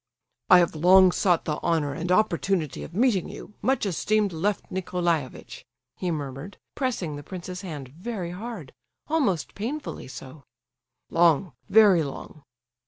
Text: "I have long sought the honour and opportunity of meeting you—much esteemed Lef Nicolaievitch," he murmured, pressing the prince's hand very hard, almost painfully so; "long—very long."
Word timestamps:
"I 0.49 0.57
have 0.57 0.73
long 0.73 1.11
sought 1.11 1.45
the 1.45 1.59
honour 1.61 1.93
and 1.93 2.11
opportunity 2.11 2.81
of 2.83 2.95
meeting 2.95 3.29
you—much 3.29 3.85
esteemed 3.85 4.33
Lef 4.33 4.59
Nicolaievitch," 4.71 5.63
he 5.95 6.09
murmured, 6.09 6.57
pressing 6.73 7.17
the 7.17 7.21
prince's 7.21 7.61
hand 7.61 7.89
very 7.89 8.31
hard, 8.31 8.73
almost 9.09 9.53
painfully 9.53 10.07
so; 10.07 10.43
"long—very 11.11 12.01
long." 12.03 12.41